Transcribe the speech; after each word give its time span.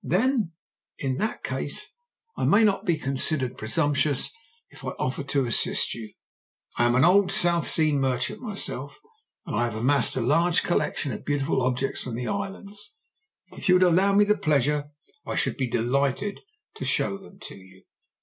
"'Then, 0.03 0.51
in 0.97 1.17
that 1.19 1.43
case, 1.43 1.91
I 2.35 2.43
may 2.43 2.63
not 2.63 2.85
be 2.87 2.97
considered 2.97 3.55
presumptuous 3.55 4.31
if 4.71 4.83
I 4.83 4.93
offer 4.97 5.21
to 5.25 5.45
assist 5.45 5.93
you. 5.93 6.13
I 6.75 6.85
am 6.85 6.95
an 6.95 7.03
old 7.05 7.31
South 7.31 7.67
Sea 7.67 7.91
merchant 7.91 8.41
myself, 8.41 8.99
and 9.45 9.55
I 9.55 9.63
have 9.65 9.75
amassed 9.75 10.15
a 10.15 10.21
large 10.21 10.63
collection 10.63 11.11
of 11.11 11.23
beautiful 11.23 11.61
objects 11.61 12.01
from 12.01 12.15
the 12.15 12.27
islands. 12.27 12.95
If 13.55 13.69
you 13.69 13.75
would 13.75 13.83
allow 13.83 14.15
me 14.15 14.25
the 14.25 14.35
pleasure 14.35 14.89
I 15.23 15.35
should 15.35 15.55
be 15.55 15.67
delighted 15.69 16.39
to 16.77 16.83
show 16.83 17.19
them 17.19 17.37
to 17.41 17.55
you.' 17.57 17.83